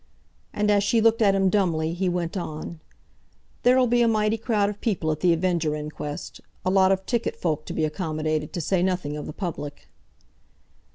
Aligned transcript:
And 0.51 0.71
as 0.71 0.83
she 0.83 0.99
looked 0.99 1.21
at 1.21 1.35
him 1.35 1.47
dumbly, 1.47 1.93
he 1.93 2.09
went 2.09 2.35
on, 2.35 2.79
"There'll 3.61 3.85
be 3.85 4.01
a 4.01 4.07
mighty 4.07 4.35
crowd 4.35 4.67
of 4.67 4.81
people 4.81 5.11
at 5.11 5.19
The 5.19 5.31
Avenger 5.31 5.75
inquest—a 5.75 6.71
lot 6.71 6.91
of 6.91 7.05
ticket 7.05 7.35
folk 7.35 7.65
to 7.67 7.73
be 7.73 7.85
accommodated, 7.85 8.51
to 8.53 8.61
say 8.61 8.81
nothing 8.81 9.15
of 9.15 9.27
the 9.27 9.31
public." 9.33 9.89